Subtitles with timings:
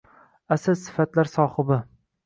[0.55, 1.83] Asl sifatlar sohibi